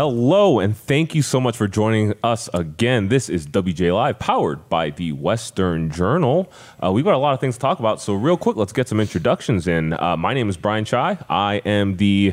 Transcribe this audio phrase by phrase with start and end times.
[0.00, 3.08] Hello, and thank you so much for joining us again.
[3.08, 6.50] This is WJ Live, powered by the Western Journal.
[6.82, 8.88] Uh, we've got a lot of things to talk about, so real quick, let's get
[8.88, 9.92] some introductions in.
[9.92, 11.18] Uh, my name is Brian Chai.
[11.28, 12.32] I am the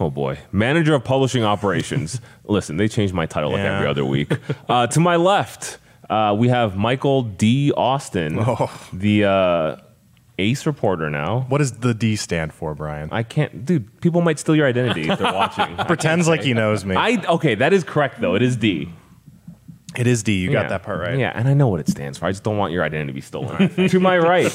[0.00, 2.18] oh boy manager of publishing operations.
[2.44, 3.76] Listen, they change my title like Yeah.
[3.76, 4.32] every other week.
[4.66, 5.76] Uh, to my left,
[6.08, 7.72] uh, we have Michael D.
[7.76, 8.72] Austin, Oh.
[8.90, 9.76] the uh,
[10.42, 11.46] ace reporter now.
[11.48, 13.08] What does the D stand for, Brian?
[13.12, 14.00] I can't, dude.
[14.00, 15.76] People might steal your identity if they're watching.
[15.86, 16.96] Pretends like he knows me.
[16.96, 18.34] I okay, that is correct though.
[18.34, 18.88] It is D.
[19.96, 20.32] it is D.
[20.34, 20.68] You got Yeah.
[20.68, 21.18] that part right.
[21.18, 22.26] Yeah, and I know what it stands for.
[22.26, 23.68] I just don't want your identity to be stolen.
[23.88, 24.54] to my right,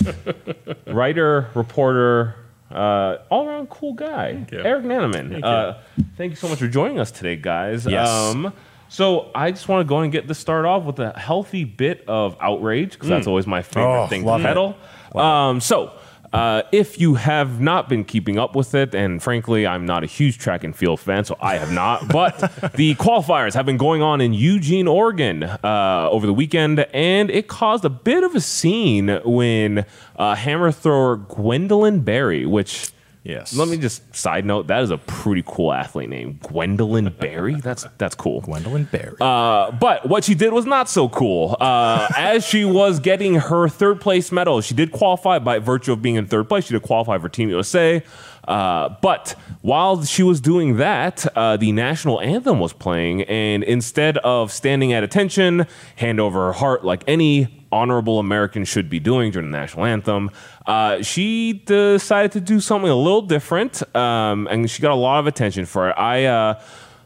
[0.87, 2.35] writer, reporter,
[2.71, 5.43] uh, all around cool guy, Eric Nanaman.
[5.43, 5.77] uh,
[6.17, 7.85] thank you so much for joining us today, guys.
[7.85, 8.07] Yes.
[8.09, 8.53] Um,
[8.89, 12.03] so I just want to go and get this started off with a healthy bit
[12.07, 14.49] of outrage because that's always my favorite Oh, thing love to it.
[14.49, 14.77] peddle.
[15.15, 15.93] Um, so.
[16.33, 20.07] Uh, if you have not been keeping up with it, and frankly, I'm not a
[20.07, 22.07] huge track and field fan, so I have not.
[22.11, 22.37] But
[22.75, 27.47] the qualifiers have been going on in Eugene, Oregon, uh, over the weekend, and it
[27.47, 29.85] caused a bit of a scene when
[30.17, 32.91] uh, hammer thrower Gwendolyn Berry, which
[33.27, 33.53] Yes.
[33.53, 37.55] let me just side note that is a pretty cool athlete name, Gwendolyn Berry.
[37.55, 38.41] That's that's cool.
[38.41, 39.17] Gwendolyn Berry.
[39.19, 41.57] Uh, but what she did was not so cool.
[41.59, 46.01] Uh, as she was getting her third place medal, she did qualify by virtue of
[46.01, 46.65] being in third place.
[46.65, 48.01] She did qualify for Team USA.
[48.47, 54.17] Uh, but while she was doing that, uh, the national anthem was playing, and instead
[54.19, 59.31] of standing at attention, hand over her heart like any honorable American should be doing
[59.31, 60.31] during the national anthem,
[60.65, 65.19] uh, she decided to do something a little different, um, and she got a lot
[65.19, 65.93] of attention for it.
[65.97, 66.25] I.
[66.25, 66.61] Uh,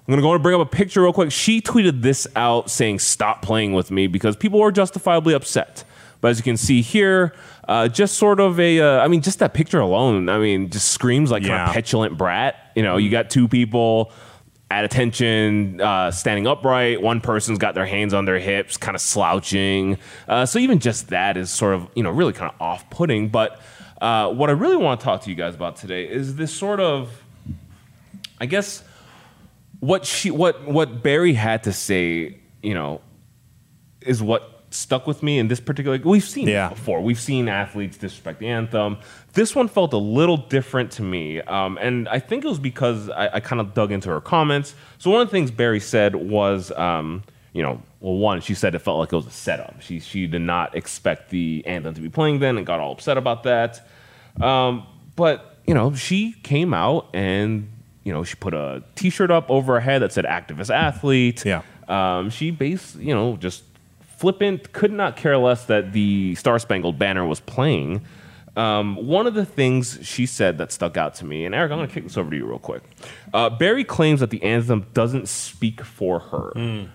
[0.08, 1.32] I'm gonna go and bring up a picture real quick.
[1.32, 5.86] She tweeted this out saying, "Stop playing with me," because people were justifiably upset.
[6.22, 7.34] But as you can see here,
[7.68, 10.90] uh, just sort of a, uh, I mean, just that picture alone, I mean, just
[10.90, 11.68] screams like kind Yeah.
[11.68, 12.56] of petulant brat.
[12.76, 14.12] You know, you got two people
[14.70, 17.02] at attention, uh, standing upright.
[17.02, 19.98] One person's got their hands on their hips, kind of slouching.
[20.28, 23.30] Uh, so even just that is sort of, you know, really kind of off-putting.
[23.30, 23.60] But
[24.00, 26.80] uh, what I really want to talk to you guys about today is this sort
[26.80, 27.10] of,
[28.40, 28.84] I guess
[29.82, 33.02] what she what what Berry had to say, you know,
[34.02, 36.00] is what stuck with me in this particular.
[36.04, 36.70] We've seen Yeah.
[36.70, 37.02] before.
[37.02, 38.98] We've seen athletes disrespect the anthem.
[39.34, 43.10] This one felt a little different to me, um, and I think it was because
[43.10, 44.74] I, I kind of dug into her comments.
[44.98, 47.24] So one of the things Berry said was, um,
[47.54, 49.82] you know, well, one, she said it felt like it was a setup.
[49.82, 53.18] She she did not expect the anthem to be playing then, and got all upset
[53.18, 53.88] about that.
[54.40, 57.70] Um, but you know, she came out and
[58.04, 61.62] you know she put a T-shirt up over her head that said "activist athlete." Yeah.
[61.88, 63.64] Um, she based, you know, just
[64.22, 68.02] flippant, could not care less that the Star Spangled Banner was playing.
[68.56, 71.78] Um, one of the things she said that stuck out to me, and Eric, I'm
[71.80, 72.84] going to kick this over to you real quick.
[73.34, 76.88] Uh, Berry claims that the anthem doesn't speak for her.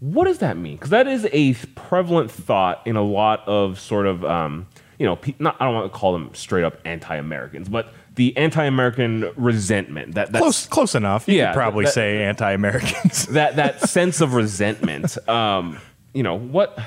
[0.00, 0.76] What does that mean?
[0.76, 4.66] Because that is a prevalent thought in a lot of sort of, um,
[4.98, 8.36] you know, pe- not, I don't want to call them straight up anti-Americans, but the
[8.36, 11.28] anti-American resentment that that's, close, close enough.
[11.28, 13.26] You Yeah, could probably that- say anti-Americans.
[13.28, 15.16] that that sense of resentment.
[15.28, 15.78] Um,
[16.14, 16.78] you know what?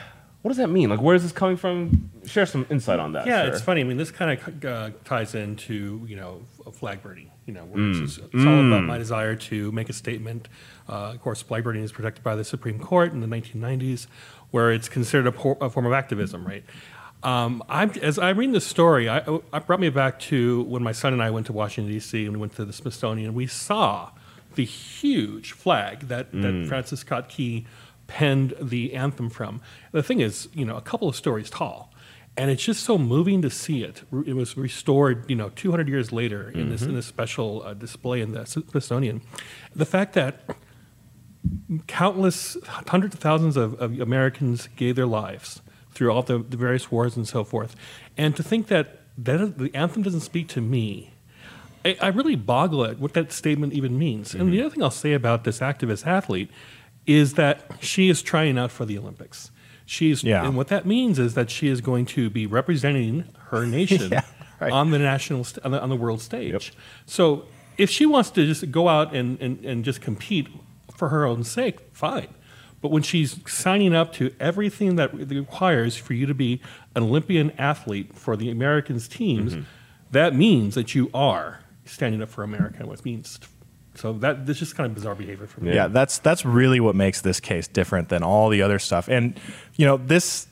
[0.43, 0.89] What does that mean?
[0.89, 2.09] Like, where is this coming from?
[2.25, 3.27] Share some insight on that.
[3.27, 3.51] Yeah, sir.
[3.51, 3.81] it's funny.
[3.81, 6.41] I mean, this kind of uh, ties into you know
[6.73, 7.31] flag burning.
[7.45, 8.03] You know, where Mm.
[8.03, 10.47] it's, it's all about my desire to make a statement.
[10.89, 14.07] Uh, of course, flag burning is protected by the Supreme Court in the 1990s,
[14.51, 16.63] where it's considered a, por- a form of activism, right?
[17.23, 20.91] Um, I'm, as I'm reading this story, I, it brought me back to when my
[20.91, 22.23] son and I went to Washington D.C.
[22.25, 23.33] and we went to the Smithsonian.
[23.33, 24.11] We saw
[24.55, 26.41] the huge flag that, Mm.
[26.63, 27.65] that Francis Scott Key
[28.07, 29.61] penned the anthem from.
[29.91, 31.93] The thing is, you know, a couple of stories tall.
[32.35, 34.03] And it's just so moving to see it.
[34.25, 38.21] It was restored, you know, 200 years later in this in this special uh, display
[38.21, 39.21] in the Smithsonian.
[39.75, 40.41] The fact that
[41.87, 45.61] countless hundreds of thousands of, of Americans gave their lives
[45.91, 47.75] through all the, the various wars and so forth.
[48.17, 51.13] And to think that, that the anthem doesn't speak to me,
[51.83, 54.35] I, I really boggle at what that statement even means.
[54.35, 56.51] And the other thing I'll say about this activist athlete
[57.07, 59.49] is that she is trying out for the Olympics.
[59.85, 60.45] She's Yeah.
[60.45, 64.23] and what that means is that she is going to be representing her nation Yeah,
[64.59, 64.71] right.
[64.71, 66.73] on the national st- on, the, on the world stage.
[67.05, 67.45] So
[67.77, 70.49] if she wants to just go out and, and, and just compete
[70.93, 72.27] for her own sake, fine.
[72.81, 76.61] But when she's signing up to everything that requires for you to be
[76.95, 79.63] an Olympian athlete for the Americans teams, mm-hmm.
[80.11, 83.39] that means that you are standing up for America what it means.
[83.97, 85.73] So that this is kind of bizarre behavior for me.
[85.73, 89.07] Yeah, that's that's really what makes this case different than all the other stuff.
[89.07, 89.39] And
[89.75, 90.47] you know, this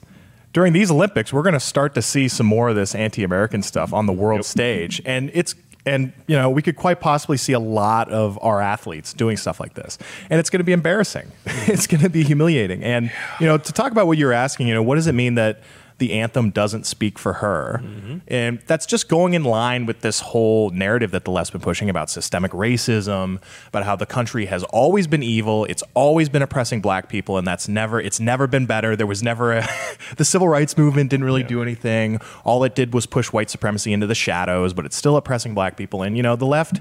[0.53, 3.93] during these Olympics, we're going to start to see some more of this anti-American stuff
[3.93, 5.53] on the world stage, and it's
[5.85, 9.59] and you know we could quite possibly see a lot of our athletes doing stuff
[9.59, 9.97] like this,
[10.29, 11.31] and it's going to be embarrassing.
[11.45, 12.83] it's going to be humiliating.
[12.83, 15.35] And you know, to talk about what you're asking, you know, what does it mean
[15.35, 15.61] that
[15.97, 17.79] the anthem doesn't speak for her.
[17.81, 18.17] Mm-hmm.
[18.27, 21.89] And that's just going in line with this whole narrative that the left's been pushing
[21.89, 26.81] about systemic racism, about how the country has always been evil, it's always been oppressing
[26.81, 28.95] black people, and that's never it's never been better.
[28.95, 29.67] There was never a
[30.17, 32.19] the civil rights movement didn't really do anything.
[32.43, 35.77] All it did was push white supremacy into the shadows, but it's still oppressing black
[35.77, 36.03] people.
[36.03, 36.79] And you know, the left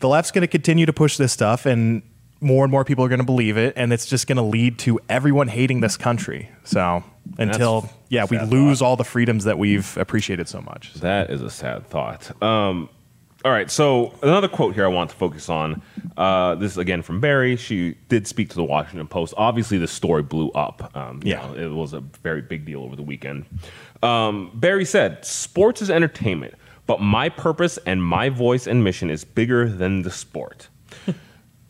[0.00, 2.02] the left's gonna continue to push this stuff and
[2.40, 4.78] more and more people are going to believe it, and it's just going to lead
[4.80, 6.50] to everyone hating this country.
[6.64, 7.02] So
[7.38, 10.94] until yeah, we lose all the freedoms that we've appreciated so much.
[10.94, 12.30] That is a sad thought.
[12.42, 12.88] Um,
[13.44, 15.80] all right, so another quote here I want to focus on.
[16.16, 17.56] Uh, this is again from Berry.
[17.56, 19.34] She did speak to the Washington Post.
[19.36, 20.90] Obviously, the story blew up.
[20.96, 21.46] Um, you Yeah.
[21.46, 23.44] know, it was a very big deal over the weekend.
[24.02, 26.54] Um, Berry said, "Sports is entertainment,
[26.86, 30.68] but my purpose and my voice and mission is bigger than the sport."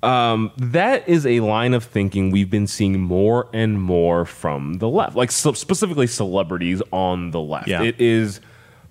[0.07, 4.89] Um, that is a line of thinking we've been seeing more and more from the
[4.89, 7.69] left, like so specifically celebrities on the left.
[7.69, 7.83] Yeah.
[7.83, 8.41] It is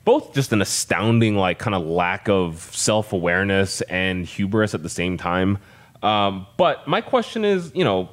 [0.04, 4.90] both just an astounding, like, kind of lack of self awareness and hubris at the
[4.90, 5.58] same time.
[6.04, 8.10] Um, but my question is, you know,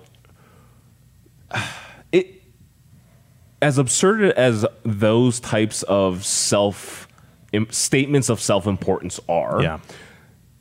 [2.12, 2.43] it
[3.60, 7.08] as absurd as those types of self
[7.52, 9.78] im- statements of self importance are Yeah.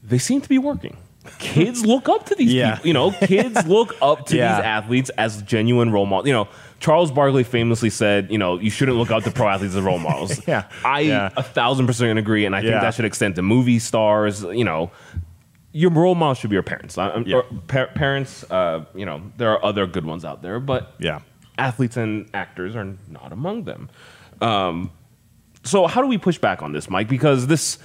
[0.03, 0.97] they seem to be working.
[1.37, 2.75] Kids look up to these Yeah.
[2.75, 2.87] people.
[2.87, 4.55] You know, kids look up to Yeah.
[4.55, 6.27] these athletes as genuine role models.
[6.27, 6.47] You know,
[6.79, 9.99] Charles Barkley famously said, you know, you shouldn't look up to pro athletes as role
[9.99, 10.41] models.
[10.47, 10.63] Yeah.
[10.83, 11.29] I Yeah.
[11.37, 14.41] a thousand percent agree, and I think that should extend to movie stars.
[14.43, 14.91] You know,
[15.73, 16.97] your role models should be your parents.
[16.97, 21.19] Or pa- parents, uh, you know, there are other good ones out there, but Yeah.
[21.59, 23.89] athletes and actors are not among them.
[24.41, 24.89] Um,
[25.63, 27.07] so how do we push back on this, Mike?
[27.07, 27.77] Because this,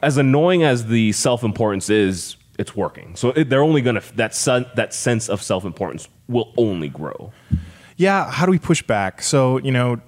[0.00, 3.16] as annoying as the self-importance is, it's working.
[3.16, 4.32] So it, they're only gonna that
[4.76, 7.32] that sense of self-importance will only grow.
[7.96, 9.22] Yeah, how do we push back?
[9.22, 10.00] So, you know,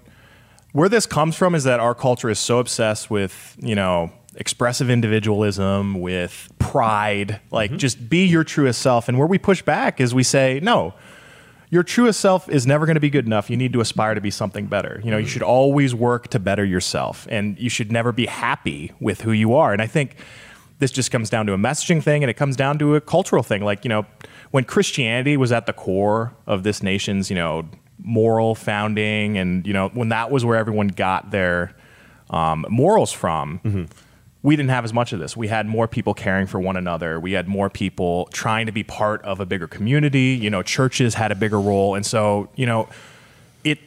[0.72, 4.88] where this comes from is that our culture is so obsessed with, you know, expressive
[4.88, 7.78] individualism, with pride, like mm-hmm.
[7.78, 9.08] just be your truest self.
[9.08, 10.94] And where we push back is we say, no,
[11.70, 13.50] your truest self is never going to be good enough.
[13.50, 15.00] You need to aspire to be something better.
[15.02, 15.32] You know, you mm-hmm.
[15.32, 19.54] should always work to better yourself and you should never be happy with who you
[19.54, 19.72] are.
[19.72, 20.16] And I think
[20.80, 23.42] this just comes down to a messaging thing and it comes down to a cultural
[23.42, 23.62] thing.
[23.62, 24.06] Like, you know,
[24.50, 27.68] when Christianity was at the core of this nation's, you know,
[28.02, 31.76] moral founding and, you know, when that was where everyone got their
[32.30, 33.60] um, morals from,
[34.42, 35.36] we didn't have as much of this.
[35.36, 37.20] We had more people caring for one another.
[37.20, 40.38] We had more people trying to be part of a bigger community.
[40.40, 41.94] You know, churches had a bigger role.
[41.94, 42.88] And so, you know,
[43.64, 43.78] it,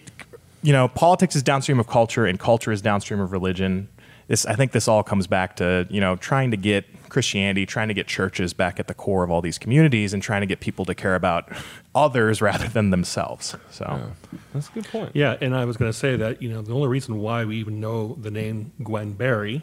[0.62, 3.90] you know, politics is downstream of culture and culture is downstream of religion.
[4.34, 7.90] This, I think this all comes back to, you know, trying to get Christianity, trying
[7.90, 10.60] to get churches back at the core of all these communities and trying to get
[10.60, 11.52] people to care about
[11.94, 13.56] others rather than themselves.
[13.70, 14.10] So,
[14.52, 15.12] That's a good point.
[15.14, 17.58] Yeah, and I was going to say that you know the only reason why we
[17.58, 19.62] even know the name Gwen Berry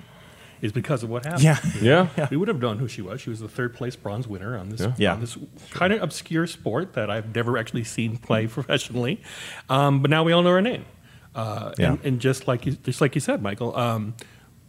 [0.63, 1.43] is because of what happened.
[1.43, 1.59] yeah.
[2.17, 2.29] Yeah.
[2.31, 3.21] We would have known who she was.
[3.21, 5.15] She was the third place bronze winner on this Yeah.
[5.15, 5.37] on this
[5.71, 9.21] kind of obscure sport that I've never actually seen play professionally.
[9.69, 10.85] Um, but now we all know her name.
[11.35, 11.89] Uh, Yeah.
[11.95, 14.15] and, and just like you, just like you said, Michael, um,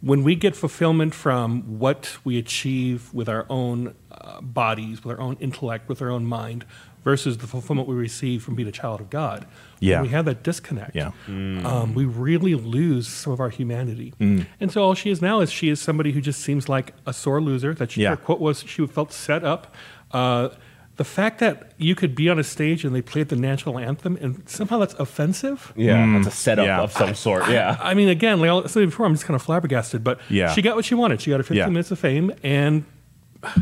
[0.02, 5.22] when we get fulfillment from what we achieve with our own uh, bodies, with our
[5.22, 6.64] own intellect, with our own mind,
[7.04, 9.46] versus the fulfillment we receive from being a child of God,
[9.80, 9.96] Yeah.
[9.96, 10.94] when we have that disconnect.
[10.94, 11.10] Yeah.
[11.28, 14.12] Um, we really lose some of our humanity.
[14.20, 14.46] Mm.
[14.60, 17.12] And so all she is now is she is somebody who just seems like a
[17.12, 17.74] sore loser.
[17.74, 18.10] That she, Yeah.
[18.10, 19.74] her quote was she felt set up.
[20.12, 20.50] Uh,
[20.96, 24.16] the fact that you could be on a stage and they played the national anthem
[24.20, 25.72] and somehow that's offensive.
[25.74, 26.80] Yeah, that's a setup yeah.
[26.80, 27.48] of some sort.
[27.48, 27.78] Yeah.
[27.80, 30.04] I mean, again, like I said before, I'm just kind of flabbergasted.
[30.04, 30.52] But Yeah.
[30.52, 31.20] she got what she wanted.
[31.20, 31.66] She got her 15 Yeah.
[31.68, 32.84] minutes of fame, and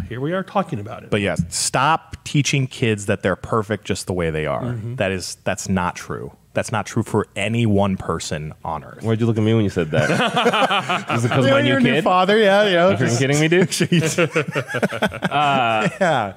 [0.08, 1.10] here we are talking about it.
[1.10, 4.62] But yes, stop teaching kids that they're perfect just the way they are.
[4.62, 4.96] Mm-hmm.
[4.96, 6.32] That is that's not true.
[6.52, 9.04] That's not true for any one person on earth.
[9.04, 10.10] Why'd you look at me when you said that?
[11.12, 12.90] Is it because my new You're a father, yeah, you know.
[12.90, 13.70] Are you kidding me, dude?
[15.30, 16.34] yeah.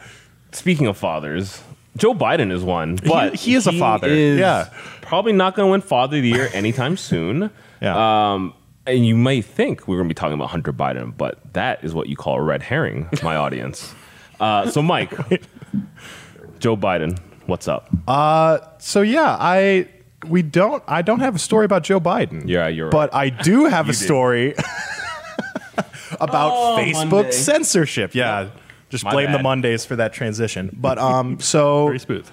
[0.53, 1.61] Speaking of fathers,
[1.97, 4.69] Joe Biden is one, but he is a father, is yeah.
[5.01, 7.49] probably not going to win Father of the Year anytime soon.
[7.81, 8.31] Yeah.
[8.33, 8.53] Um,
[8.85, 11.93] and you may think we're going to be talking about Hunter Biden, but that is
[11.93, 13.93] what you call a red herring, my audience.
[14.39, 15.11] Uh, so, Mike,
[16.59, 17.89] Joe Biden, what's up?
[18.81, 19.87] So yeah, I
[20.27, 22.43] we don't I don't have a story about Joe Biden.
[22.47, 24.55] Yeah, you're But I do have a story
[26.19, 27.31] about Oh, Facebook Monday.
[27.31, 28.15] censorship.
[28.15, 28.49] Yeah.
[28.93, 29.39] Just My blame the.
[29.39, 30.69] Mondays for that transition.
[30.71, 32.29] But um so Very smooth.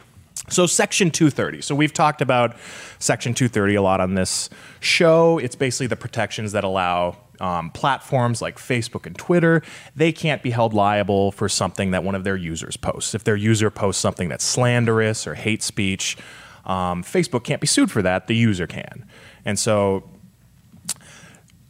[0.51, 1.63] So Section 230.
[1.63, 2.55] So we've talked about
[2.99, 4.51] Section 230 a lot on this
[4.81, 5.39] show.
[5.39, 9.63] It's basically the protections that allow um, platforms like Facebook and Twitter.
[9.97, 13.15] They can't be held liable for something that one of their users posts.
[13.15, 16.19] If their user posts something that's slanderous or hate speech,
[16.67, 18.27] um, Facebook can't be sued for that.
[18.27, 19.07] The user can.
[19.47, 20.11] And so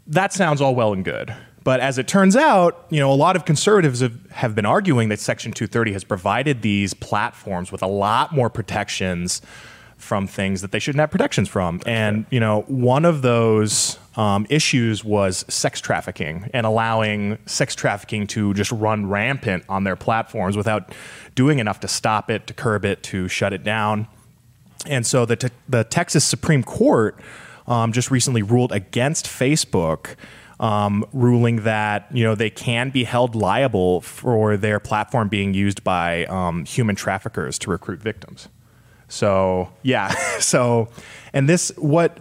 [0.09, 1.33] that sounds all well and good.
[1.63, 5.11] But as it turns out, you know, a lot of conservatives have, have been arguing
[5.11, 9.43] that Section 230 has provided these platforms with a lot more protections
[9.99, 11.81] from things that they shouldn't have protections from.
[11.85, 18.27] and, you know, one of those um, issues was sex trafficking and allowing sex trafficking
[18.27, 20.93] to just run rampant on their platforms without
[21.35, 24.09] doing enough to stop it, to curb it, to shut it down.
[24.87, 27.21] And so the, te- the Texas Supreme Court
[27.67, 30.17] um, just recently ruled against Facebook,
[30.61, 35.83] um, ruling that you know they can be held liable for their platform being used
[35.83, 38.49] by um, human traffickers to recruit victims.
[39.09, 40.89] So yeah, so
[41.33, 42.19] and this what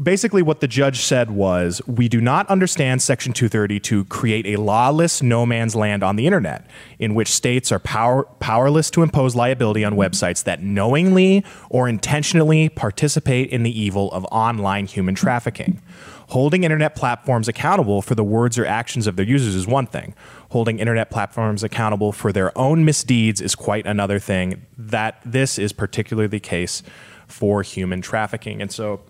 [0.00, 4.56] basically what the judge said was we do not understand section 230 to create a
[4.56, 6.66] lawless no man's land on the internet
[6.98, 12.68] in which states are power, powerless to impose liability on websites that knowingly or intentionally
[12.70, 15.80] participate in the evil of online human trafficking
[16.32, 20.14] holding internet platforms accountable for the words or actions of their users is one thing.
[20.50, 24.64] Holding internet platforms accountable for their own misdeeds is quite another thing.
[24.78, 26.82] That this is particularly the case
[27.26, 28.62] for human trafficking.
[28.62, 29.00] And so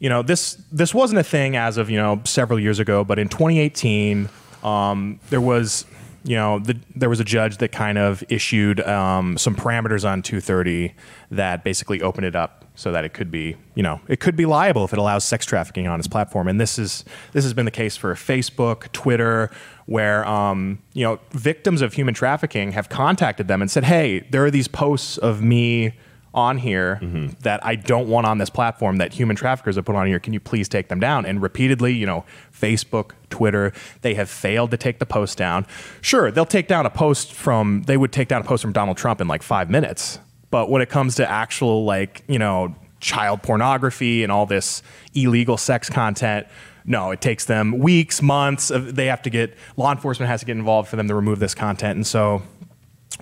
[0.00, 3.18] you know this this wasn't a thing as of you know several years ago but
[3.18, 4.28] in 2018
[4.62, 5.84] um, there was
[6.24, 10.22] you know the, there was a judge that kind of issued um, some parameters on
[10.22, 10.94] 230
[11.32, 14.46] that basically opened it up so that it could be you know it could be
[14.46, 17.66] liable if it allows sex trafficking on its platform and this is this has been
[17.66, 19.50] the case for facebook twitter
[19.84, 24.44] where um, you know victims of human trafficking have contacted them and said hey there
[24.44, 25.92] are these posts of me
[26.32, 27.00] on here
[27.40, 30.20] that I don't want on this platform that human traffickers have put on here.
[30.20, 31.26] Can you please take them down?
[31.26, 33.72] And repeatedly, you know, Facebook, Twitter,
[34.02, 35.66] they have failed to take the post down.
[36.00, 38.96] Sure, they'll take down a post from, they would take down a post from Donald
[38.96, 40.20] Trump in like five minutes.
[40.50, 44.82] But when it comes to actual, like, you know, child pornography and all this
[45.14, 46.46] illegal sex content,
[46.84, 48.70] no, it takes them weeks, months.
[48.70, 51.38] Of, they have to get, law enforcement has to get involved for them to remove
[51.38, 51.96] this content.
[51.96, 52.42] And so,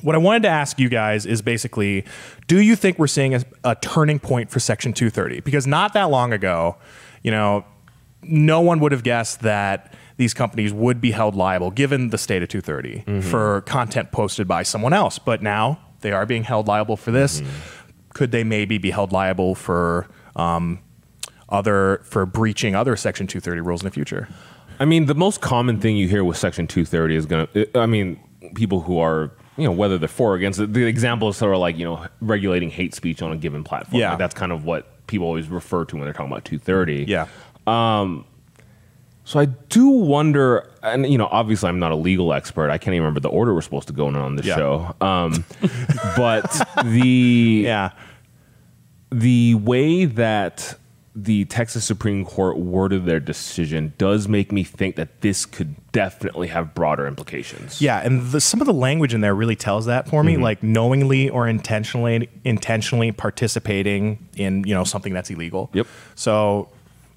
[0.03, 2.05] what I wanted to ask you guys is basically
[2.47, 5.41] do you think we're seeing a, a turning point for Section 230?
[5.41, 6.77] Because not that long ago,
[7.23, 7.65] you know,
[8.23, 12.43] no one would have guessed that these companies would be held liable, given the state
[12.43, 13.21] of 230, mm-hmm.
[13.29, 15.19] for content posted by someone else.
[15.19, 17.43] But now they are being held liable for this.
[18.15, 20.81] Could they maybe be held liable for um,
[21.49, 24.29] other for breaching other Section 230 rules in the future?
[24.81, 27.87] I mean, the most common thing you hear with Section 230 is going to, I
[27.87, 28.21] mean,
[28.55, 31.53] people who are, you know, whether they're for or against it, the example is sort
[31.53, 34.01] of like, you know, regulating hate speech on a given platform.
[34.01, 34.11] Yeah.
[34.11, 37.05] Like, that's kind of what people always refer to when they're talking about 230.
[37.09, 37.27] Yeah.
[39.29, 42.71] So I do wonder, and you know, obviously I'm not a legal expert.
[42.71, 44.57] I can't even remember the order we're supposed to go in on this Yeah.
[44.57, 44.95] show.
[45.03, 45.45] Um,
[46.17, 46.51] but
[46.83, 47.91] the Yeah.
[49.11, 50.77] the way that
[51.15, 56.47] the Texas Supreme Court worded their decision does make me think that this could definitely
[56.49, 57.83] have broader implications.
[57.83, 60.43] Yeah, and the, some of the language in there really tells that for me, Mm-hmm.
[60.43, 65.69] like knowingly or intentionally intentionally participating in you know something that's illegal.
[65.75, 65.87] Yep.
[66.15, 66.69] So,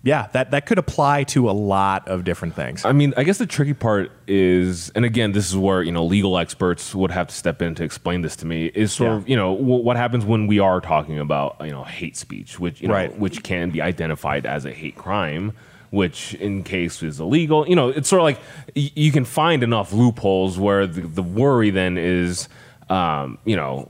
[0.04, 2.84] yeah, that that could apply to a lot of different things.
[2.86, 6.04] I mean, I guess the tricky part is, and again, this is where you know
[6.06, 8.66] legal experts would have to step in to explain this to me.
[8.74, 9.18] Is sort Yeah.
[9.18, 12.60] of you know w- what happens when we are talking about you know hate speech,
[12.60, 13.18] which you know Right.
[13.20, 15.54] which can be identified as a hate crime,
[15.92, 17.68] which in case is illegal.
[17.68, 18.40] You know, it's sort of like
[18.76, 22.50] y- you can find enough loopholes where the, the worry then is.
[22.90, 23.90] um, you know,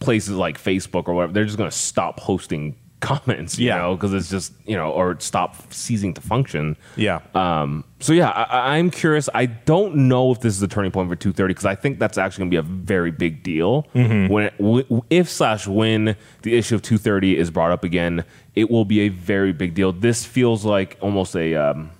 [0.00, 3.78] places like Facebook or whatever, they're just going to stop posting comments, you Yeah.
[3.78, 6.76] know, because it's just, you know, or stop ceasing to function.
[6.96, 7.20] Yeah.
[7.34, 9.28] Um, so yeah, I, I'm curious.
[9.34, 12.16] I don't know if this is a turning point for 230 because I think that's
[12.16, 16.54] actually going to be a very big deal when it, w- if slash when the
[16.56, 18.24] issue of 230 is brought up again.
[18.54, 19.92] It will be a very big deal.
[19.92, 21.90] This feels like almost a um,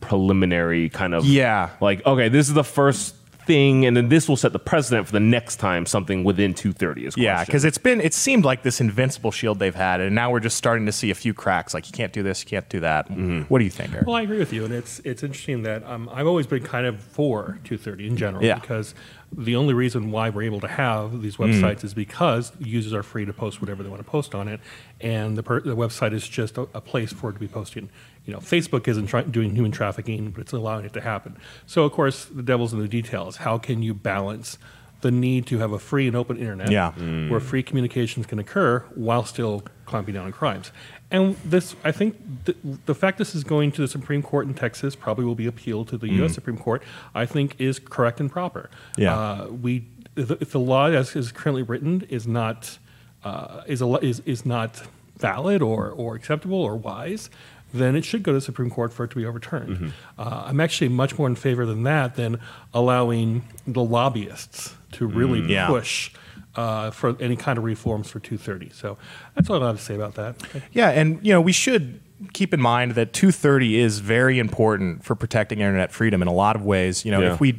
[0.00, 1.70] preliminary kind of Yeah.
[1.80, 3.14] like okay, this is the first
[3.46, 7.06] thing, and then this will set the precedent for the next time something within 230
[7.06, 10.30] is Yeah, because it's been it seemed like this invincible shield they've had, and now
[10.30, 11.74] we're just starting to see a few cracks.
[11.74, 13.10] Like you can't do this, you can't do that.
[13.48, 14.06] What do you think, Eric?
[14.06, 16.86] Well, I agree with you, and it's it's interesting that um, I've always been kind
[16.86, 18.58] of for 230 in general Yeah.
[18.58, 18.94] because
[19.34, 23.24] the only reason why we're able to have these websites is because users are free
[23.24, 24.60] to post whatever they want to post on it,
[25.00, 27.88] and the, per- the website is just a, a place for it to be posting.
[28.24, 31.36] You know, Facebook isn't try- doing human trafficking, but it's allowing it to happen.
[31.66, 33.36] So, of course, the devil's in the details.
[33.38, 34.58] How can you balance
[35.00, 36.92] the need to have a free and open internet Yeah.
[37.28, 40.70] where free communications can occur while still clamping down on crimes.
[41.10, 42.54] And this, I think, the,
[42.86, 45.88] the fact this is going to the Supreme Court in Texas probably will be appealed
[45.88, 46.34] to the U.S.
[46.34, 46.84] Supreme Court.
[47.16, 48.70] I think is correct and proper.
[48.96, 49.18] Yeah.
[49.18, 49.84] Uh, we,
[50.16, 52.78] if the- law as is currently written is not
[53.24, 54.82] uh, is, a, is is not
[55.18, 57.28] valid or or acceptable or wise.
[57.74, 59.92] Then it should go to the Supreme Court for it to be overturned.
[60.18, 62.38] Uh, I'm actually much more in favor than that than
[62.74, 65.66] allowing the lobbyists to really Yeah.
[65.68, 66.10] push
[66.54, 68.70] uh, for any kind of reforms for 230.
[68.74, 68.98] So
[69.34, 70.36] that's all I have to say about that.
[70.72, 72.00] Yeah, and you know we should
[72.34, 76.54] keep in mind that 230 is very important for protecting internet freedom in a lot
[76.54, 77.04] of ways.
[77.06, 77.32] You know, Yeah.
[77.34, 77.52] if we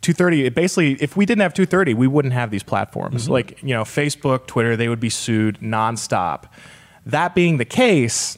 [0.00, 3.28] 230, it basically, if we didn't have 230, we wouldn't have these platforms.
[3.28, 6.44] Like you know, Facebook, Twitter, they would be sued nonstop.
[7.06, 8.36] That being the case,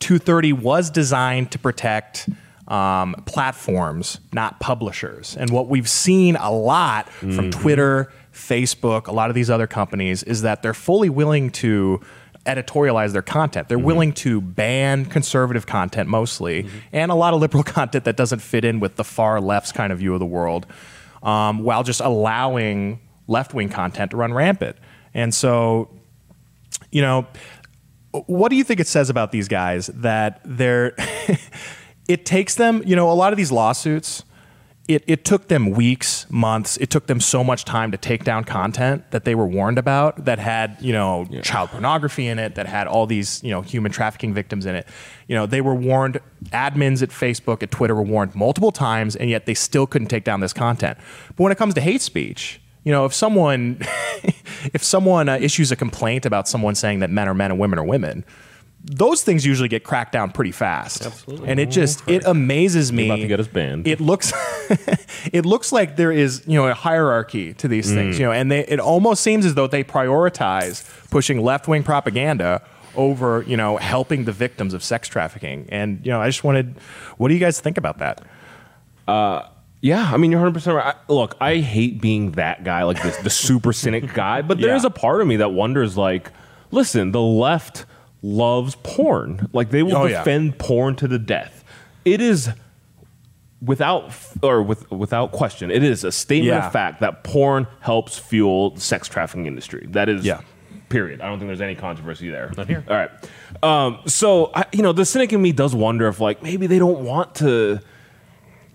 [0.00, 2.28] 230 was designed to protect
[2.68, 5.36] um, platforms, not publishers.
[5.36, 10.22] And what we've seen a lot from Twitter, Facebook, a lot of these other companies
[10.22, 12.00] is that they're fully willing to
[12.46, 13.68] editorialize their content.
[13.68, 18.40] They're willing to ban conservative content mostly, and a lot of liberal content that doesn't
[18.40, 20.66] fit in with the far left's kind of view of the world,
[21.22, 24.76] um, while just allowing left wing content to run rampant.
[25.14, 25.88] And so,
[26.90, 27.26] you know,
[28.26, 30.94] what do you think it says about these guys that they're
[32.08, 34.24] it takes them you know a lot of these lawsuits
[34.86, 38.44] it, it took them weeks months it took them so much time to take down
[38.44, 42.66] content that they were warned about that had you know child pornography in it that
[42.66, 44.86] had all these you know human trafficking victims in it.
[45.26, 49.30] You know they were warned admins at facebook at twitter were warned multiple times and
[49.30, 50.98] yet they still couldn't take down this content.
[51.28, 53.78] But when it comes to hate speech you know, if someone
[54.74, 57.78] if someone uh, issues a complaint about someone saying that men are men and women
[57.78, 58.24] are women,
[58.86, 61.06] those things usually get cracked down pretty fast.
[61.06, 61.48] Absolutely.
[61.48, 63.06] And it just it amazes me.
[63.06, 63.86] about to get us banned.
[63.88, 64.32] It looks
[65.32, 67.94] it looks like there is, you know, a hierarchy to these Mm.
[67.94, 72.62] things, you know, and they it almost seems as though they prioritize pushing left-wing propaganda
[72.94, 75.66] over, you know, helping the victims of sex trafficking.
[75.70, 76.76] And, you know, I just wanted
[77.16, 78.20] what do you guys think about that?
[79.84, 80.94] Yeah, I mean you're 100 percent right.
[80.96, 84.40] I, look, I hate being that guy, like this, the super cynic guy.
[84.40, 84.76] But there Yeah.
[84.76, 86.30] is a part of me that wonders, like,
[86.70, 87.84] listen, the left
[88.22, 89.50] loves porn.
[89.52, 90.18] Like they will Oh, yeah.
[90.20, 91.62] defend porn to the death.
[92.06, 92.48] It is
[93.60, 94.10] without
[94.42, 96.66] or with without question, it is a statement Yeah.
[96.66, 99.86] of fact that porn helps fuel the sex trafficking industry.
[99.90, 100.40] That is Yeah.
[100.88, 101.20] Period.
[101.20, 102.52] I don't think there's any controversy there.
[102.56, 102.84] Not here.
[102.88, 103.10] All right.
[103.62, 106.78] Um, so I, you know, the cynic in me does wonder if like maybe they
[106.78, 107.80] don't want to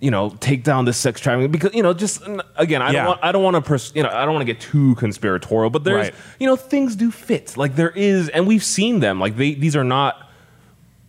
[0.02, 2.22] you know, take down this sex trafficking because you know, just
[2.56, 3.00] again, I Yeah.
[3.00, 4.96] don't want, I don't want to, pers- you know, I don't want to get too
[4.96, 6.16] conspiratorial, but there's, Right.
[6.40, 7.58] you know, things do fit.
[7.58, 9.20] Like there is, and we've seen them.
[9.20, 10.30] Like they, these are not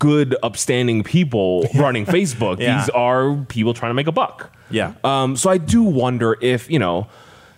[0.00, 2.58] good, upstanding people running Facebook.
[2.58, 2.78] Yeah.
[2.80, 4.50] These are people trying to make a buck.
[4.70, 4.94] Yeah.
[5.04, 7.06] Um, so I do wonder if you know,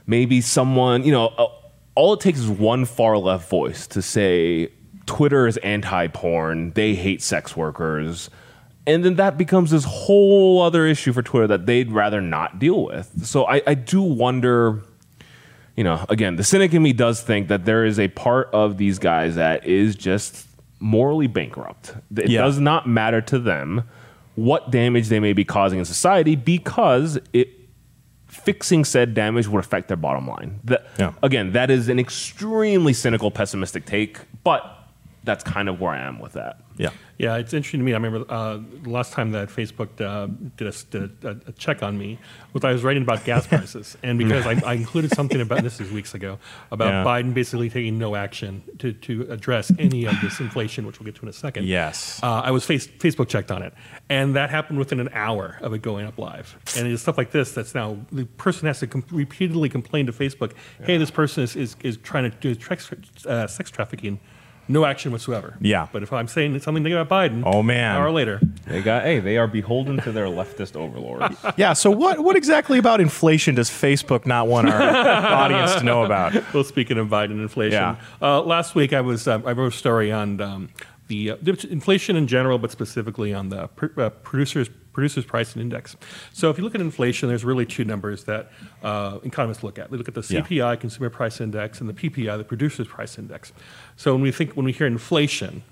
[0.07, 1.47] maybe someone, you know, uh,
[1.95, 4.68] all it takes is one far left voice to say
[5.07, 6.73] Twitter is anti-porn.
[6.73, 8.29] They hate sex workers.
[8.87, 12.85] And then that becomes this whole other issue for Twitter that they'd rather not deal
[12.85, 13.25] with.
[13.27, 14.83] So I, I do wonder,
[15.77, 18.79] you know, again, the cynic in me does think that there is a part of
[18.79, 20.47] these guys that is just
[20.81, 21.95] morally bankrupt.
[22.16, 22.42] It Yeah.
[22.42, 23.85] does not matter to them
[24.35, 27.51] what damage they may be causing in society because it
[28.27, 30.59] fixing said damage would affect their bottom line.
[30.64, 31.12] That, Yeah.
[31.23, 34.82] Again, that is an extremely cynical, pessimistic take, but
[35.25, 36.61] that's kind of where I am with that.
[36.77, 36.91] Yeah.
[37.19, 37.93] Yeah, it's interesting to me.
[37.93, 41.83] I remember uh, the last time that Facebook uh, did, a, did a, a check
[41.85, 42.19] on me
[42.53, 45.81] was I was writing about gas prices, and because I, I included something about this
[45.81, 46.39] is weeks ago
[46.73, 47.05] about Yeah.
[47.05, 51.15] Biden basically taking no action to, to address any of this inflation, which we'll get
[51.17, 51.67] to in a second.
[51.67, 52.19] Yes.
[52.25, 53.73] uh, I was face, Facebook checked on it,
[54.09, 56.57] and that happened within an hour of it going up live.
[56.77, 60.13] And it's stuff like this that's now the person has to com- repeatedly complain to
[60.13, 62.91] Facebook, "Hey, this person is, is, is trying to do sex,
[63.27, 64.19] uh, sex trafficking."
[64.68, 65.57] No action whatsoever.
[65.61, 65.88] Yeah.
[65.92, 67.96] But if I'm saying something negative about Biden, Oh, man.
[67.96, 71.37] an hour later, They got hey, they are beholden to their leftist overlords.
[71.57, 71.72] Yeah.
[71.72, 74.81] So what what exactly about inflation does Facebook not want our
[75.44, 76.33] audience to know about?
[76.55, 77.96] well, speaking of Biden inflation, Yeah.
[78.22, 80.68] uh, last week I was um, I wrote a story on um,
[81.09, 81.37] the uh,
[81.68, 85.97] inflation in general, but specifically on the pr- uh, producers producers price index.
[86.33, 88.51] So if you look at inflation, there's really two numbers that
[88.83, 89.91] uh, economists look at.
[89.91, 90.41] They look at the Yeah.
[90.43, 93.53] CPI, consumer price index, and the PPI, the producers price index.
[93.97, 95.63] So when we think when we hear inflation.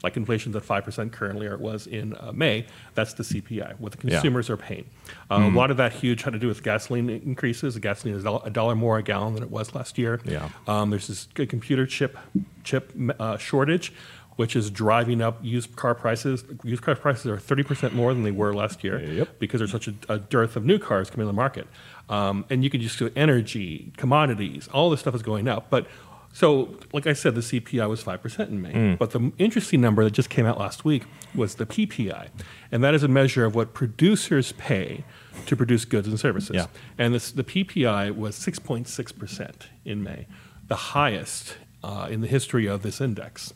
[0.00, 2.66] Like inflation's at five percent currently, or it was in uh, May.
[2.94, 4.12] That's the CPI, what the Yeah.
[4.20, 4.84] consumers are paying.
[5.28, 7.74] Uh, A lot of that huge had to do with gasoline increases.
[7.74, 10.20] The gasoline is a dollar- more a gallon than it was last year.
[10.24, 10.50] Yeah.
[10.68, 12.16] Um, there's this computer chip
[12.62, 13.92] chip uh, shortage,
[14.38, 16.44] which is driving up used car prices.
[16.62, 19.40] Used car prices are 30% more than they were last year Yep.
[19.40, 21.66] because there's such a, a dearth of new cars coming to the market.
[22.08, 25.70] Um, and you can just do energy, commodities, all this stuff is going up.
[25.70, 25.88] But
[26.32, 28.72] so, like I said, the CPI was 5% in May.
[28.72, 28.98] Mm.
[28.98, 31.02] But the interesting number that just came out last week
[31.34, 32.28] was the PPI.
[32.70, 35.02] And that is a measure of what producers pay
[35.46, 36.54] to produce goods and services.
[36.54, 36.66] Yeah.
[36.96, 39.52] And this, the PPI was 6.6%
[39.84, 40.28] in May,
[40.68, 43.52] the highest uh, in the history of this index.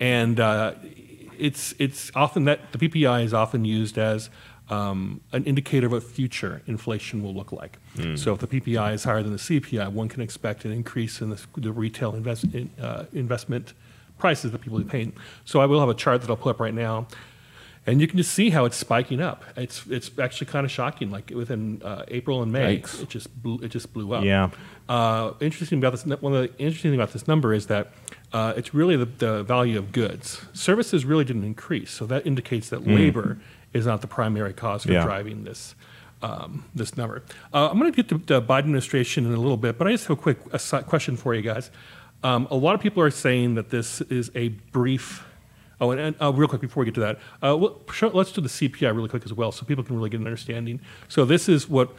[0.00, 0.74] And uh,
[1.38, 4.30] it's, it's often that the PPI is often used as
[4.70, 7.78] um, an indicator of what future inflation will look like.
[8.14, 11.30] So if the PPI is higher than the CPI, one can expect an increase in
[11.30, 13.74] the, the retail invest, in, uh, investment
[14.18, 15.12] prices that people are paying.
[15.44, 17.08] So I will have a chart that I'll put up right now.
[17.86, 19.42] And you can just see how it's spiking up.
[19.56, 21.10] It's it's actually kind of shocking.
[21.10, 23.02] Like within uh, April and May, Yikes.
[23.02, 24.22] it just blew, it just blew up.
[24.22, 24.50] Yeah.
[24.88, 26.04] Uh, interesting about this.
[26.04, 27.92] One of the interesting thing about this number is that
[28.32, 30.42] uh, it's really the, the value of goods.
[30.52, 33.38] Services really didn't increase, so that indicates that labor
[33.72, 35.04] is not the primary cause for Yeah.
[35.04, 35.74] driving this
[36.22, 37.22] um, this number.
[37.54, 39.92] Uh, I'm going to get to the Biden administration in a little bit, but I
[39.92, 41.70] just have a quick aside question for you guys.
[42.22, 45.24] Um, a lot of people are saying that this is a brief.
[45.80, 47.80] Oh, and, and uh, real quick before we get to that, uh, well,
[48.12, 50.78] let's do the CPI really quick as well, so people can really get an understanding.
[51.08, 51.90] So this is what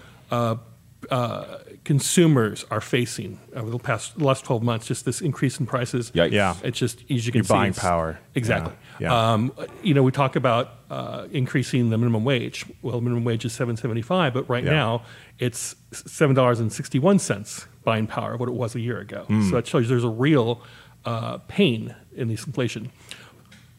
[1.09, 4.85] uh, consumers are facing over the past the last 12 months.
[4.87, 6.11] Just this increase in prices.
[6.11, 6.31] Yikes.
[6.31, 6.55] Yeah.
[6.63, 8.19] It's just as you can Your see, buying power.
[8.35, 8.73] Exactly.
[8.99, 9.07] Yeah.
[9.09, 9.31] Yeah.
[9.33, 12.65] Um, you know, we talk about uh, increasing the minimum wage.
[12.81, 14.71] Well, the minimum wage is seven seventy five, but right Yeah.
[14.71, 15.03] now
[15.39, 18.99] it's seven dollars and sixty one cents buying power of what it was a year
[18.99, 19.23] ago.
[19.23, 19.49] Hmm.
[19.49, 20.61] So that shows you there's a real
[21.05, 22.91] uh, pain in this inflation.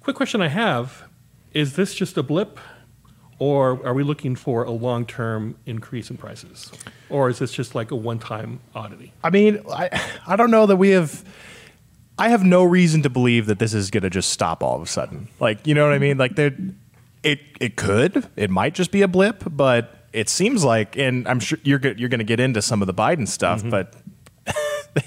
[0.01, 1.05] Quick question I have:
[1.55, 2.59] Is this just a blip?
[3.43, 6.71] Or are we looking for a long-term increase in prices,
[7.11, 9.13] or is this just like a one-time oddity?
[9.25, 11.25] I mean, I, I don't know that we have.
[12.17, 14.83] I have no reason to believe that this is going to just stop all of
[14.83, 15.27] a sudden.
[15.41, 16.19] Like, you know what I mean?
[16.19, 16.57] Like, there,
[17.25, 18.29] it it could.
[18.37, 22.09] It might just be a blip, but it seems like, and I'm sure you're you're
[22.09, 23.71] going to get into some of the Biden stuff, mm-hmm.
[23.71, 23.93] but.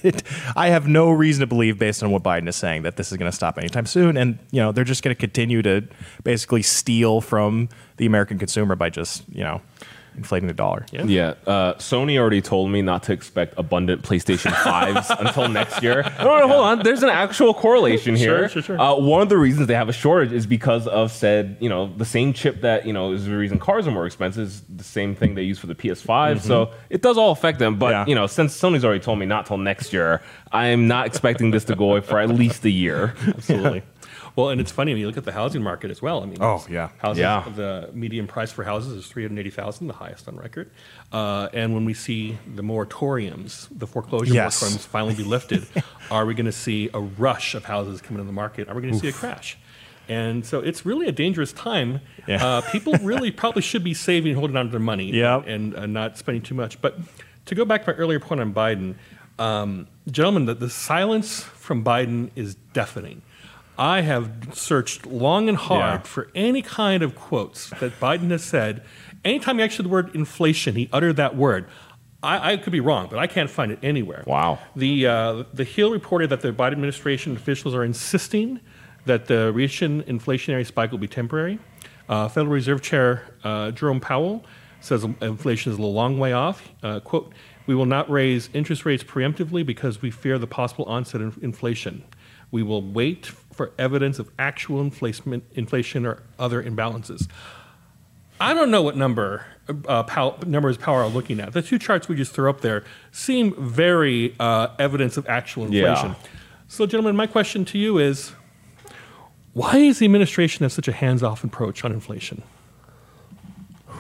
[0.04, 0.24] It,
[0.56, 3.18] I have no reason to believe, based on what Biden is saying, that this is
[3.18, 4.18] going to stop anytime soon.
[4.18, 5.88] And you know, they're just going to continue to
[6.24, 9.62] basically steal from the American consumer by just you know
[10.18, 10.86] inflating the dollar.
[10.94, 11.04] Yeah.
[11.04, 16.04] Yeah, uh, Sony already told me not to expect abundant PlayStation 5s until next year.
[16.20, 16.80] No, no, hold on.
[16.84, 18.48] There's an actual correlation here.
[18.48, 18.80] Sure, sure, sure.
[18.80, 21.88] Uh, one of the reasons they have a shortage is because of said, you know,
[21.98, 24.86] the same chip that, you know, is the reason cars are more expensive is the
[24.86, 26.40] same thing they use for the PS5.
[26.40, 27.78] So it does all affect them.
[27.78, 28.06] But, Yeah.
[28.08, 31.66] you know, since Sony's already told me not till next year, I'm not expecting this
[31.66, 33.16] to go away for at least a year.
[33.28, 33.84] Absolutely.
[34.36, 36.22] Well, and it's funny when you look at the housing market as well.
[36.24, 36.90] I mean, Oh, yeah.
[37.00, 37.44] houses, Yeah.
[37.56, 40.72] The median price for houses is three hundred eighty thousand, the highest on record.
[41.12, 44.62] Uh, and when we see the moratoriums, the foreclosure Yes.
[44.64, 45.66] moratoriums finally be lifted,
[46.12, 48.68] are we going to see a rush of houses coming in the market?
[48.70, 49.58] Are we going to see a crash?
[50.08, 52.00] And so it's really a dangerous time.
[52.28, 52.46] Yeah.
[52.46, 55.48] Uh, people really probably should be saving, and holding on to their money, Yep.
[55.48, 56.80] and uh, not spending too much.
[56.82, 57.00] But
[57.46, 58.96] to go back to my earlier point on Biden,
[59.40, 63.22] um, gentlemen, the, the silence from Biden is deafening.
[63.78, 66.04] I have searched long and hard Yeah.
[66.04, 68.84] for any kind of quotes that Biden has said.
[69.24, 71.66] Anytime he actually the word inflation, he uttered that word.
[72.24, 74.24] I, I could be wrong, but I can't find it anywhere.
[74.26, 74.60] Wow.
[74.76, 78.60] The uh, the Hill reported that the Biden administration officials are insisting
[79.06, 81.60] that the recent inflationary spike will be temporary.
[82.10, 84.44] Uh, Federal Reserve Chair uh, Jerome Powell
[84.80, 86.72] says inflation is a long way off.
[86.82, 87.32] Uh, quote:
[87.68, 92.04] "We will not raise interest rates preemptively because we fear the possible onset of inflation.
[92.56, 97.28] We will wait for evidence of actual inflation, inflation or other imbalances.
[98.40, 99.46] I don't know what number
[99.90, 101.52] uh, pow, numbers Powell are looking at.
[101.52, 106.12] The two charts we just threw up there seem very uh, evidence of actual inflation.
[106.12, 106.30] Yeah.
[106.70, 108.32] So, gentlemen, my question to you is
[109.52, 112.42] why is the administration have such a hands off approach on inflation?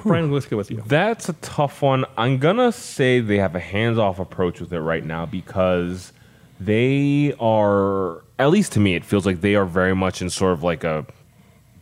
[0.03, 0.81] Brian, let's go with you.
[0.87, 2.05] That's a tough one.
[2.17, 6.13] I'm gonna say they have a hands-off approach with it right now because
[6.57, 10.53] they are, at least to me, it feels like they are very much in sort
[10.53, 11.05] of like a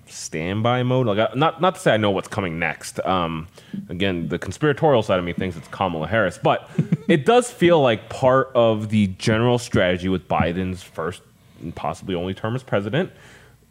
[0.08, 1.08] standby mode.
[1.08, 3.00] Like, I- not not to say I know what's coming next.
[3.06, 3.48] Um,
[3.90, 6.70] again, the conspiratorial side of me thinks it's Kamala Harris, but
[7.08, 11.22] it does feel like part of the general strategy with Biden's first
[11.62, 13.12] and possibly only term as president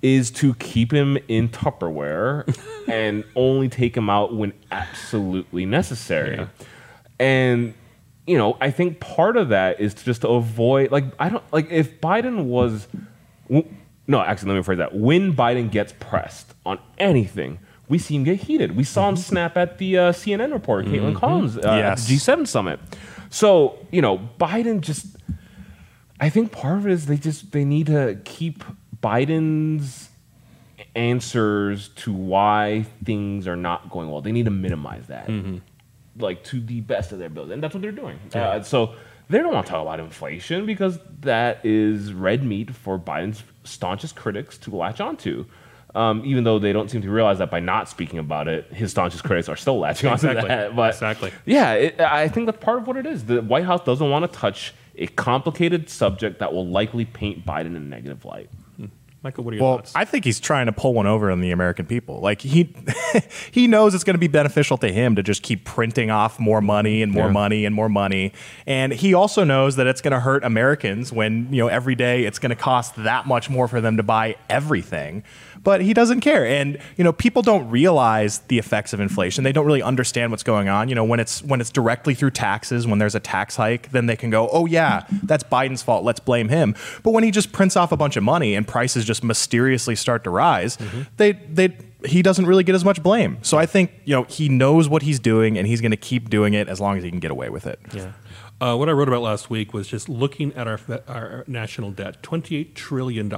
[0.00, 2.44] is to keep him in Tupperware
[2.88, 6.44] and only take him out when absolutely necessary.
[7.20, 7.74] And
[8.26, 11.44] you know, I think part of that is to just to avoid like I don't
[11.52, 12.86] like if Biden was
[14.06, 14.94] no, actually let me rephrase that.
[14.94, 17.58] When Biden gets pressed on anything,
[17.88, 18.76] we see him get heated.
[18.76, 22.02] We saw him snap at the uh, CNN reporter, Kaitlan Collins, uh, Yes.
[22.04, 22.80] at the G7 summit.
[23.30, 25.16] So, you know, Biden just
[26.20, 28.62] I think part of it is they just they need to keep
[29.02, 30.08] Biden's
[30.94, 34.20] answers to why things are not going well.
[34.20, 35.28] They need to minimize that,
[36.18, 38.18] like to the best of their ability, and that's what they're doing.
[38.34, 38.94] Uh, so
[39.28, 44.16] they don't want to talk about inflation because that is red meat for Biden's staunchest
[44.16, 45.46] critics to latch onto.
[45.94, 48.90] Um, even though they don't seem to realize that by not speaking about it, his
[48.92, 50.48] staunchest critics are still latching onto Exactly.
[50.48, 50.74] that.
[50.76, 51.32] But Exactly.
[51.44, 53.26] yeah, it, I think that's part of what it is.
[53.26, 57.66] The White House doesn't want to touch a complicated subject that will likely paint Biden
[57.66, 58.48] in a negative light.
[59.24, 59.92] Michael, what are your Well, thoughts?
[59.94, 62.18] I think he's trying to pull one over on the American people.
[62.20, 62.74] Like he
[63.52, 66.60] he knows it's going to be beneficial to him to just keep printing off more
[66.60, 67.32] money and more Yeah.
[67.32, 68.32] money and more money.
[68.66, 72.24] And he also knows that it's going to hurt Americans when, you know, every day
[72.24, 75.22] it's going to cost that much more for them to buy everything.
[75.64, 76.44] But he doesn't care.
[76.44, 79.44] And, you know, people don't realize the effects of inflation.
[79.44, 80.88] They don't really understand what's going on.
[80.88, 84.06] You know, when it's when it's directly through taxes, when there's a tax hike, then
[84.06, 86.02] they can go, "Oh yeah, that's Biden's fault.
[86.02, 89.04] Let's blame him." But when he just prints off a bunch of money and prices
[89.04, 90.78] just mysteriously start to rise,
[91.16, 93.38] they they he doesn't really get as much blame.
[93.42, 96.30] So I think, you know, he knows what he's doing and he's going to keep
[96.30, 97.78] doing it as long as he can get away with it.
[97.92, 98.12] Yeah.
[98.60, 102.22] Uh, what I wrote about last week was just looking at our, our national debt
[102.22, 103.32] $28 trillion.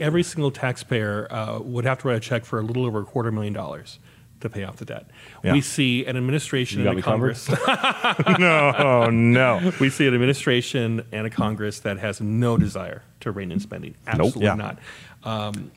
[0.00, 3.04] Every single taxpayer uh, would have to write a check for a little over a
[3.04, 3.98] quarter million dollars
[4.44, 5.06] to pay off the debt.
[5.42, 5.52] Yeah.
[5.52, 7.02] We see an administration You and a?
[7.02, 7.48] Congress.
[8.38, 9.72] no, oh no.
[9.80, 13.94] we see an administration and a Congress that has no desire to rein in spending.
[14.06, 14.54] Absolutely Yeah.
[14.54, 14.78] not.
[15.24, 15.72] Um,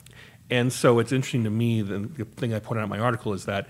[0.49, 1.81] and so it's interesting to me.
[1.81, 3.67] The, the thing I pointed out in my article is that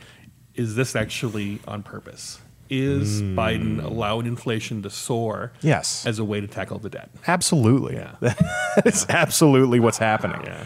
[0.55, 2.39] is this actually on purpose?
[2.69, 5.53] Is Biden allowing inflation to soar?
[5.61, 6.05] Yes.
[6.05, 7.09] as a way to tackle the debt.
[7.25, 7.95] Absolutely.
[7.95, 8.15] Yeah.
[8.83, 10.41] That's absolutely what's happening.
[10.43, 10.65] Yeah.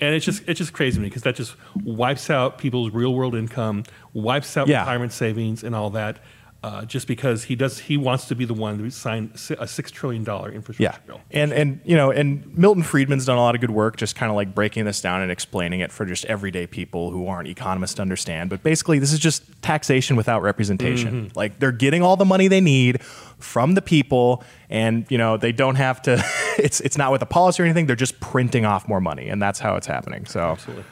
[0.00, 3.14] And it's just it's just crazy to me because that just wipes out people's real
[3.14, 3.82] world income,
[4.12, 4.80] wipes out Yeah.
[4.80, 6.18] retirement savings and all that,
[6.62, 9.90] uh, just because he does he wants to be the one to sign a six
[9.92, 11.20] trillion dollar infrastructure Yeah, bill.
[11.30, 14.28] and and you know, and Milton Friedman's done a lot of good work, just kind
[14.28, 17.94] of like breaking this down and explaining it for just everyday people who aren't economists
[17.94, 18.50] to understand.
[18.50, 21.30] But basically, this is just taxation without representation.
[21.36, 25.52] Like they're getting all the money they need from the people, and you know they
[25.52, 26.24] don't have to.
[26.58, 27.86] It's it's not with a policy or anything.
[27.86, 30.26] They're just printing off more money, and that's how it's happening.
[30.26, 30.84] So Absolutely.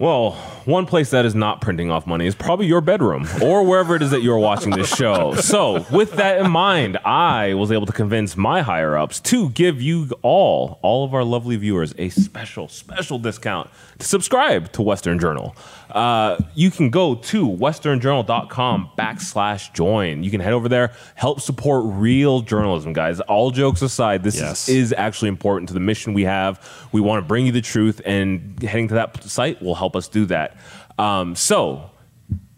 [0.00, 0.30] Well,
[0.64, 4.00] one place that is not printing off money is probably your bedroom or wherever it
[4.00, 5.34] is that you're watching this show.
[5.34, 9.82] So, with that in mind, I was able to convince my higher ups to give
[9.82, 15.18] you all, all of our lovely viewers, a special, special discount to subscribe to Western
[15.18, 15.54] Journal.
[15.90, 20.22] Uh, you can go to westernjournal.com backslash join.
[20.22, 23.20] You can head over there, help support real journalism, guys.
[23.20, 24.68] All jokes aside, this Yes.
[24.68, 26.64] is, is actually important to the mission we have.
[26.92, 30.08] We want to bring you the truth, and heading to that site will help us
[30.08, 30.56] do that.
[30.98, 31.90] Um, so,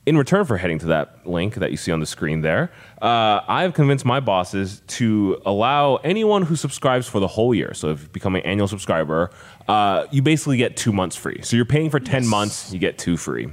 [0.04, 3.40] in return for heading to that link that you see on the screen there, uh,
[3.46, 7.72] I have convinced my bosses to allow anyone who subscribes for the whole year.
[7.74, 9.30] So, if you become an annual subscriber,
[9.68, 11.40] uh, you basically get two months free.
[11.42, 13.48] So, you're paying for 10 months, you get two free.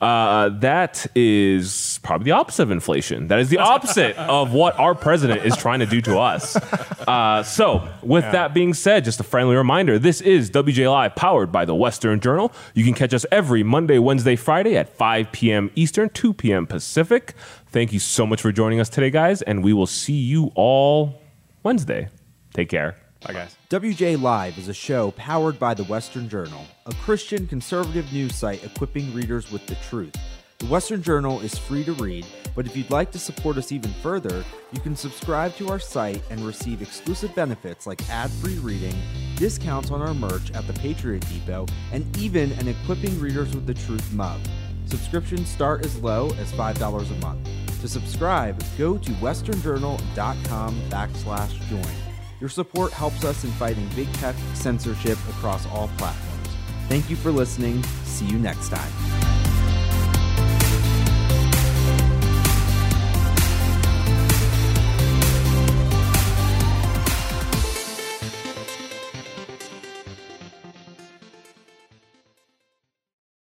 [0.00, 3.28] Uh, that is probably the opposite of inflation.
[3.28, 6.56] That is the opposite of what our president is trying to do to us.
[6.56, 11.52] Uh, so, with that being said, just a friendly reminder this is WJ Live powered
[11.52, 12.52] by the Western Journal.
[12.74, 15.70] You can catch us every Monday, Wednesday, Friday at 5 p.m.
[15.74, 16.66] Eastern, 2 p.m.
[16.66, 17.34] Pacific.
[17.68, 21.20] Thank you so much for joining us today, guys, and we will see you all
[21.62, 22.08] Wednesday.
[22.52, 23.01] Take care.
[23.24, 23.56] Bye, guys.
[23.70, 28.64] WJ Live is a show powered by the Western Journal, a Christian conservative news site
[28.64, 30.16] equipping readers with the truth.
[30.58, 33.92] The Western Journal is free to read, but if you'd like to support us even
[33.94, 38.94] further, you can subscribe to our site and receive exclusive benefits like ad free reading,
[39.36, 43.74] discounts on our merch at the Patriot Depot, and even an Equipping Readers with the
[43.74, 44.40] Truth mug.
[44.86, 47.48] Subscriptions start as low as $5 a month.
[47.80, 52.11] To subscribe, go to westernjournal.com backslash join.
[52.42, 56.48] Your support helps us in fighting big tech censorship across all platforms.
[56.88, 57.84] Thank you for listening.
[58.02, 59.31] See you next time.